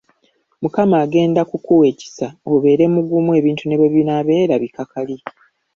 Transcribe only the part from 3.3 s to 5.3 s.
ebintu ne bwe binaabeera bikakali.